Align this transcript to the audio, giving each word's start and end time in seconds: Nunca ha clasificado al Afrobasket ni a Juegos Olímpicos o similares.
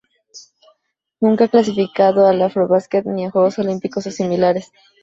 Nunca 1.19 1.43
ha 1.45 1.47
clasificado 1.47 2.25
al 2.25 2.41
Afrobasket 2.41 3.05
ni 3.05 3.25
a 3.25 3.29
Juegos 3.29 3.59
Olímpicos 3.59 4.07
o 4.07 4.11
similares. 4.11 4.71